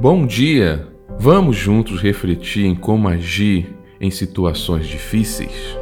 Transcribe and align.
Bom 0.00 0.24
dia! 0.24 0.86
Vamos 1.18 1.56
juntos 1.56 2.00
refletir 2.00 2.64
em 2.64 2.74
como 2.76 3.08
agir 3.08 3.74
em 4.00 4.12
situações 4.12 4.86
difíceis? 4.86 5.76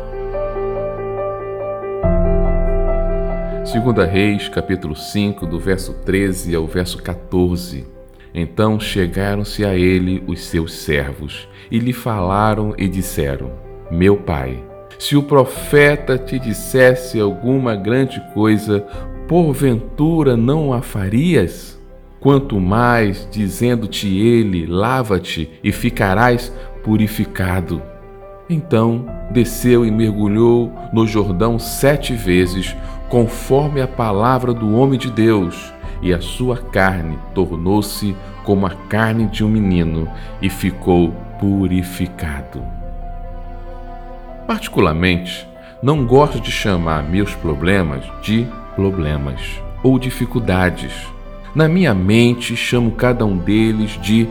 Segunda 3.63 4.07
Reis, 4.07 4.49
capítulo 4.49 4.97
5, 4.97 5.44
do 5.44 5.61
verso 5.61 5.93
13 6.07 6.54
ao 6.54 6.67
verso 6.67 7.03
14. 7.03 7.85
Então 8.35 8.81
chegaram-se 8.81 9.67
a 9.67 9.75
ele 9.75 10.25
os 10.26 10.47
seus 10.47 10.72
servos 10.72 11.47
e 11.71 11.79
lhe 11.79 11.93
falaram 11.93 12.72
e 12.79 12.89
disseram: 12.89 13.53
Meu 13.90 14.17
pai, 14.17 14.65
se 14.98 15.15
o 15.15 15.22
profeta 15.22 16.17
te 16.17 16.39
dissesse 16.39 17.21
alguma 17.21 17.77
grande 17.77 18.19
coisa, 18.33 18.80
porventura 19.29 20.39
não 20.39 20.73
a 20.73 20.80
farias? 20.80 21.77
Quanto 22.20 22.59
mais, 22.59 23.29
dizendo-te 23.30 24.09
ele, 24.19 24.66
lava-te 24.66 25.51
e 25.62 25.70
ficarás 25.70 26.52
purificado. 26.83 27.83
Então 28.48 29.07
desceu 29.30 29.84
e 29.84 29.91
mergulhou 29.91 30.73
no 30.93 31.07
Jordão 31.07 31.59
sete 31.59 32.15
vezes, 32.15 32.74
conforme 33.09 33.80
a 33.80 33.88
palavra 33.88 34.55
do 34.55 34.74
homem 34.74 34.98
de 34.98 35.10
Deus, 35.10 35.73
e 36.01 36.12
a 36.12 36.21
sua 36.21 36.57
carne 36.57 37.19
tornou-se 37.34 38.15
como 38.45 38.66
a 38.66 38.71
carne 38.71 39.27
de 39.27 39.45
um 39.45 39.48
menino, 39.48 40.09
e 40.41 40.48
ficou 40.48 41.12
purificado. 41.38 42.62
Particularmente, 44.46 45.46
não 45.83 46.07
gosto 46.07 46.41
de 46.41 46.51
chamar 46.51 47.02
meus 47.02 47.35
problemas 47.35 48.05
de 48.23 48.46
problemas 48.74 49.41
ou 49.83 49.98
dificuldades 49.98 50.93
na 51.56 51.66
minha 51.66 51.95
mente, 51.95 52.55
chamo 52.55 52.90
cada 52.90 53.24
um 53.24 53.38
deles 53.38 53.99
de 54.02 54.29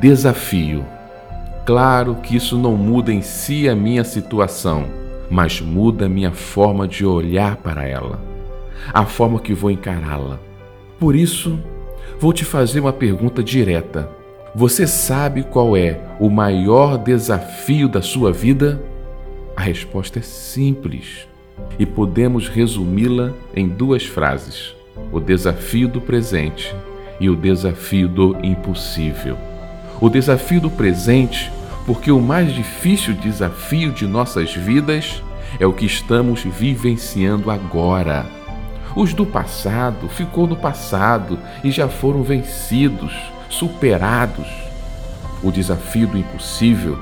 desafio. 0.00 0.84
Claro 1.64 2.16
que 2.16 2.34
isso 2.34 2.58
não 2.58 2.76
muda 2.76 3.12
em 3.12 3.22
si 3.22 3.68
a 3.68 3.76
minha 3.76 4.02
situação, 4.02 4.84
mas 5.30 5.60
muda 5.60 6.06
a 6.06 6.08
minha 6.08 6.32
forma 6.32 6.88
de 6.88 7.06
olhar 7.06 7.58
para 7.58 7.86
ela, 7.86 8.20
a 8.92 9.06
forma 9.06 9.38
que 9.38 9.54
vou 9.54 9.70
encará-la. 9.70 10.40
Por 10.98 11.14
isso, 11.14 11.60
vou 12.18 12.32
te 12.32 12.44
fazer 12.44 12.80
uma 12.80 12.92
pergunta 12.92 13.40
direta. 13.40 14.10
Você 14.52 14.84
sabe 14.84 15.44
qual 15.44 15.76
é 15.76 16.00
o 16.18 16.28
maior 16.28 16.98
desafio 16.98 17.88
da 17.88 18.02
sua 18.02 18.32
vida? 18.32 18.82
A 19.56 19.62
resposta 19.62 20.18
é 20.18 20.22
simples 20.22 21.28
e 21.78 21.86
podemos 21.86 22.48
resumi-la 22.48 23.32
em 23.54 23.68
duas 23.68 24.04
frases 24.04 24.74
o 25.12 25.20
desafio 25.20 25.88
do 25.88 26.00
presente 26.00 26.74
e 27.20 27.28
o 27.28 27.36
desafio 27.36 28.08
do 28.08 28.36
impossível. 28.44 29.36
O 30.00 30.08
desafio 30.08 30.60
do 30.60 30.70
presente, 30.70 31.50
porque 31.86 32.10
o 32.10 32.20
mais 32.20 32.52
difícil 32.52 33.14
desafio 33.14 33.92
de 33.92 34.06
nossas 34.06 34.54
vidas 34.54 35.22
é 35.58 35.66
o 35.66 35.72
que 35.72 35.86
estamos 35.86 36.42
vivenciando 36.42 37.50
agora. 37.50 38.26
Os 38.96 39.12
do 39.12 39.24
passado 39.24 40.08
ficou 40.08 40.46
no 40.46 40.56
passado 40.56 41.38
e 41.62 41.70
já 41.70 41.88
foram 41.88 42.22
vencidos, 42.22 43.12
superados. 43.48 44.46
O 45.42 45.50
desafio 45.50 46.06
do 46.06 46.18
impossível 46.18 46.98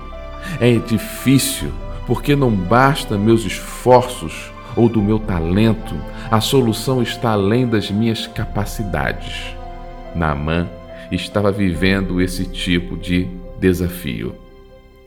é 0.61 0.75
difícil 0.77 1.73
porque 2.07 2.35
não 2.35 2.51
basta 2.51 3.17
meus 3.17 3.45
esforços 3.45 4.52
ou 4.77 4.89
do 4.89 5.03
meu 5.03 5.19
talento, 5.19 5.95
a 6.31 6.41
solução 6.41 7.03
está 7.03 7.33
além 7.33 7.67
das 7.67 7.91
minhas 7.91 8.27
capacidades. 8.27 9.55
Naamã 10.15 10.69
estava 11.11 11.53
vivendo 11.53 12.21
esse 12.21 12.45
tipo 12.47 12.97
de 12.97 13.29
desafio. 13.59 14.35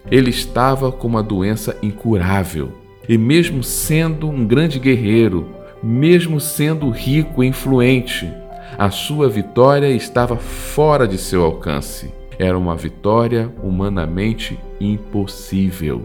Ele 0.09 0.29
estava 0.29 0.91
com 0.91 1.07
uma 1.07 1.23
doença 1.23 1.77
incurável 1.81 2.71
e, 3.07 3.17
mesmo 3.17 3.63
sendo 3.63 4.29
um 4.29 4.45
grande 4.45 4.79
guerreiro, 4.79 5.49
mesmo 5.81 6.39
sendo 6.39 6.89
rico 6.89 7.43
e 7.43 7.47
influente, 7.47 8.31
a 8.77 8.89
sua 8.89 9.29
vitória 9.29 9.89
estava 9.89 10.35
fora 10.37 11.07
de 11.07 11.17
seu 11.17 11.43
alcance. 11.43 12.13
Era 12.37 12.57
uma 12.57 12.75
vitória 12.75 13.51
humanamente 13.63 14.59
impossível. 14.79 16.03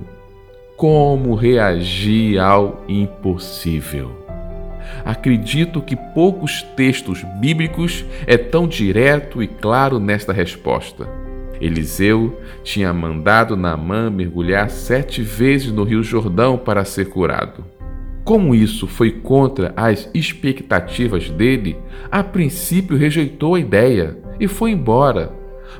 Como 0.81 1.35
reagir 1.35 2.39
ao 2.39 2.83
impossível? 2.89 4.13
Acredito 5.05 5.83
que 5.83 5.95
poucos 5.95 6.63
textos 6.75 7.23
bíblicos 7.39 8.03
é 8.27 8.39
tão 8.39 8.67
direto 8.67 9.43
e 9.43 9.47
claro 9.47 10.01
nesta 10.01 10.33
resposta. 10.33 11.07
Eliseu 11.61 12.41
tinha 12.65 12.95
mandado 12.95 13.59
Naamã 13.59 14.09
mergulhar 14.09 14.71
sete 14.71 15.21
vezes 15.21 15.71
no 15.71 15.85
Rio 15.85 16.03
Jordão 16.03 16.57
para 16.57 16.83
ser 16.87 17.11
curado. 17.11 17.63
Como 18.25 18.55
isso 18.55 18.87
foi 18.87 19.11
contra 19.11 19.75
as 19.77 20.09
expectativas 20.15 21.29
dele, 21.29 21.77
a 22.11 22.25
princípio 22.25 22.97
rejeitou 22.97 23.55
a 23.55 23.61
ideia 23.61 24.17
e 24.41 24.49
foi 24.49 24.71
embora. 24.71 25.31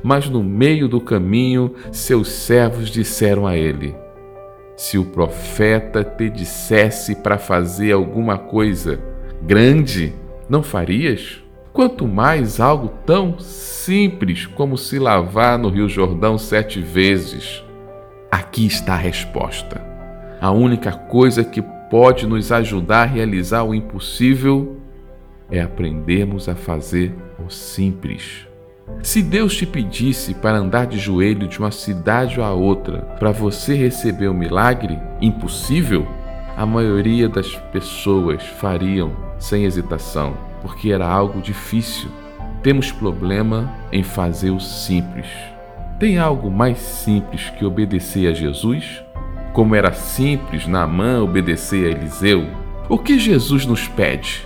Mas 0.03 0.29
no 0.29 0.43
meio 0.43 0.87
do 0.87 1.01
caminho, 1.01 1.73
seus 1.91 2.27
servos 2.27 2.91
disseram 2.91 3.47
a 3.47 3.57
ele: 3.57 3.95
se 4.81 4.97
o 4.97 5.05
profeta 5.05 6.03
te 6.03 6.27
dissesse 6.27 7.13
para 7.13 7.37
fazer 7.37 7.91
alguma 7.91 8.35
coisa 8.35 8.99
grande, 9.43 10.11
não 10.49 10.63
farias? 10.63 11.39
Quanto 11.71 12.07
mais 12.07 12.59
algo 12.59 12.91
tão 13.05 13.37
simples 13.37 14.47
como 14.47 14.79
se 14.79 14.97
lavar 14.97 15.59
no 15.59 15.69
Rio 15.69 15.87
Jordão 15.87 16.35
sete 16.35 16.81
vezes. 16.81 17.63
Aqui 18.31 18.65
está 18.65 18.95
a 18.95 18.97
resposta. 18.97 19.79
A 20.41 20.49
única 20.49 20.91
coisa 20.91 21.43
que 21.43 21.61
pode 21.61 22.25
nos 22.25 22.51
ajudar 22.51 23.03
a 23.03 23.05
realizar 23.05 23.61
o 23.61 23.75
impossível 23.75 24.77
é 25.51 25.61
aprendermos 25.61 26.49
a 26.49 26.55
fazer 26.55 27.13
o 27.37 27.51
simples. 27.51 28.50
Se 29.01 29.21
Deus 29.21 29.55
te 29.55 29.65
pedisse 29.65 30.33
para 30.35 30.57
andar 30.57 30.85
de 30.85 30.99
joelho 30.99 31.47
de 31.47 31.57
uma 31.59 31.71
cidade 31.71 32.39
a 32.39 32.51
outra 32.51 33.01
para 33.19 33.31
você 33.31 33.75
receber 33.75 34.27
o 34.27 34.31
um 34.31 34.37
milagre 34.37 34.99
impossível, 35.19 36.07
a 36.55 36.65
maioria 36.65 37.27
das 37.27 37.55
pessoas 37.71 38.43
fariam 38.43 39.11
sem 39.39 39.63
hesitação, 39.63 40.37
porque 40.61 40.91
era 40.91 41.07
algo 41.07 41.41
difícil. 41.41 42.09
Temos 42.61 42.91
problema 42.91 43.73
em 43.91 44.03
fazer 44.03 44.51
o 44.51 44.59
simples. 44.59 45.27
Tem 45.99 46.19
algo 46.19 46.51
mais 46.51 46.77
simples 46.77 47.49
que 47.57 47.65
obedecer 47.65 48.27
a 48.27 48.33
Jesus? 48.33 49.03
Como 49.53 49.75
era 49.75 49.91
simples 49.91 50.67
Naamã 50.67 51.21
obedecer 51.21 51.87
a 51.87 51.97
Eliseu? 51.97 52.47
O 52.87 52.97
que 52.97 53.17
Jesus 53.17 53.65
nos 53.65 53.87
pede? 53.87 54.45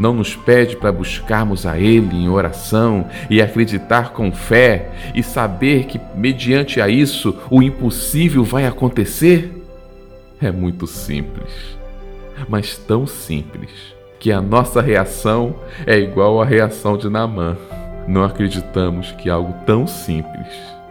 Não 0.00 0.14
nos 0.14 0.34
pede 0.34 0.76
para 0.76 0.90
buscarmos 0.90 1.66
a 1.66 1.78
Ele 1.78 2.16
em 2.16 2.28
oração 2.28 3.06
e 3.28 3.42
acreditar 3.42 4.14
com 4.14 4.32
fé 4.32 4.90
e 5.14 5.22
saber 5.22 5.84
que, 5.84 6.00
mediante 6.14 6.80
a 6.80 6.88
isso, 6.88 7.36
o 7.50 7.62
impossível 7.62 8.42
vai 8.42 8.64
acontecer? 8.64 9.62
É 10.40 10.50
muito 10.50 10.86
simples, 10.86 11.52
mas 12.48 12.78
tão 12.78 13.06
simples 13.06 13.70
que 14.18 14.32
a 14.32 14.40
nossa 14.40 14.80
reação 14.80 15.54
é 15.86 15.98
igual 15.98 16.40
à 16.40 16.46
reação 16.46 16.96
de 16.96 17.10
Naamã. 17.10 17.58
Não 18.08 18.24
acreditamos 18.24 19.12
que 19.12 19.28
algo 19.28 19.52
tão 19.66 19.86
simples 19.86 20.48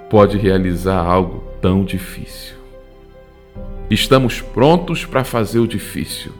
pode 0.08 0.38
realizar 0.38 1.04
algo 1.04 1.44
tão 1.60 1.84
difícil. 1.84 2.56
Estamos 3.90 4.40
prontos 4.40 5.04
para 5.04 5.24
fazer 5.24 5.58
o 5.58 5.68
difícil, 5.68 6.32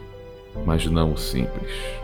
mas 0.64 0.86
não 0.86 1.12
o 1.12 1.18
simples. 1.18 1.99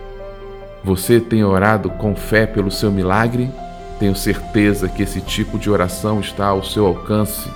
Você 0.87 1.19
tem 1.19 1.43
orado 1.43 1.91
com 1.91 2.15
fé 2.15 2.47
pelo 2.47 2.71
seu 2.71 2.93
milagre? 2.93 3.50
Tenho 3.99 4.15
certeza 4.15 4.88
que 4.88 5.03
esse 5.03 5.21
tipo 5.21 5.59
de 5.59 5.69
oração 5.69 6.21
está 6.21 6.47
ao 6.47 6.62
seu 6.62 6.87
alcance. 6.87 7.50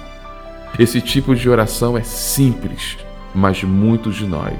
Esse 0.77 1.01
tipo 1.01 1.33
de 1.37 1.49
oração 1.49 1.97
é 1.97 2.03
simples, 2.03 2.99
mas 3.33 3.63
muitos 3.63 4.17
de 4.17 4.27
nós 4.27 4.57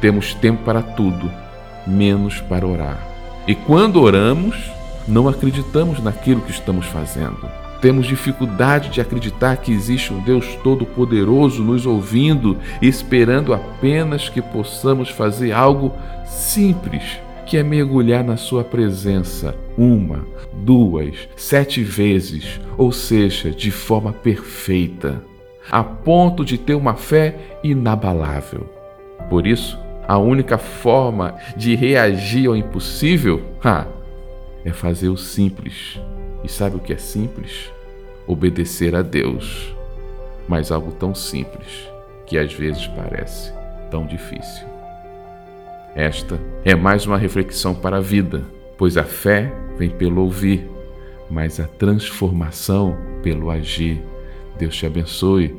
temos 0.00 0.32
tempo 0.32 0.64
para 0.64 0.80
tudo, 0.80 1.30
menos 1.86 2.40
para 2.40 2.66
orar. 2.66 2.98
E 3.46 3.54
quando 3.54 4.00
oramos, 4.00 4.56
não 5.06 5.28
acreditamos 5.28 6.02
naquilo 6.02 6.40
que 6.40 6.52
estamos 6.52 6.86
fazendo. 6.86 7.46
Temos 7.82 8.06
dificuldade 8.06 8.88
de 8.88 9.02
acreditar 9.02 9.58
que 9.58 9.70
existe 9.70 10.14
um 10.14 10.22
Deus 10.22 10.46
Todo-Poderoso 10.64 11.62
nos 11.62 11.84
ouvindo 11.84 12.56
e 12.80 12.88
esperando 12.88 13.52
apenas 13.52 14.30
que 14.30 14.40
possamos 14.40 15.10
fazer 15.10 15.52
algo 15.52 15.92
simples 16.24 17.20
que 17.50 17.56
é 17.56 17.64
mergulhar 17.64 18.22
na 18.22 18.36
Sua 18.36 18.62
presença 18.62 19.56
uma, 19.76 20.24
duas, 20.52 21.28
sete 21.34 21.82
vezes, 21.82 22.60
ou 22.78 22.92
seja, 22.92 23.50
de 23.50 23.72
forma 23.72 24.12
perfeita, 24.12 25.20
a 25.68 25.82
ponto 25.82 26.44
de 26.44 26.56
ter 26.56 26.76
uma 26.76 26.94
fé 26.94 27.58
inabalável. 27.64 28.72
Por 29.28 29.48
isso, 29.48 29.76
a 30.06 30.16
única 30.16 30.58
forma 30.58 31.34
de 31.56 31.74
reagir 31.74 32.46
ao 32.46 32.54
impossível 32.54 33.42
ha, 33.64 33.84
é 34.64 34.70
fazer 34.72 35.08
o 35.08 35.16
simples. 35.16 36.00
E 36.44 36.48
sabe 36.48 36.76
o 36.76 36.80
que 36.80 36.92
é 36.92 36.98
simples? 36.98 37.68
Obedecer 38.28 38.94
a 38.94 39.02
Deus. 39.02 39.74
Mas 40.46 40.70
algo 40.70 40.92
tão 40.92 41.16
simples 41.16 41.90
que 42.26 42.38
às 42.38 42.52
vezes 42.52 42.86
parece 42.86 43.52
tão 43.90 44.06
difícil. 44.06 44.69
Esta 45.94 46.40
é 46.64 46.74
mais 46.74 47.04
uma 47.06 47.18
reflexão 47.18 47.74
para 47.74 47.96
a 47.96 48.00
vida, 48.00 48.42
pois 48.78 48.96
a 48.96 49.04
fé 49.04 49.52
vem 49.76 49.90
pelo 49.90 50.22
ouvir, 50.22 50.68
mas 51.28 51.58
a 51.58 51.66
transformação 51.66 52.96
pelo 53.22 53.50
agir. 53.50 54.00
Deus 54.58 54.76
te 54.76 54.86
abençoe 54.86 55.56